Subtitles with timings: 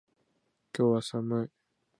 [0.75, 1.49] 今日は寒い